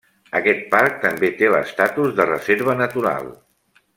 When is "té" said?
1.41-1.51